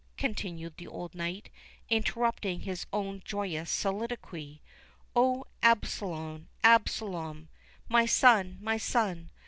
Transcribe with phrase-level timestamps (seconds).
[0.17, 1.51] continued the old knight,
[1.87, 7.49] interrupting his own joyous soliloquy—"Oh, Absalom, Absalom,
[7.87, 8.57] my son!
[8.59, 9.29] my son!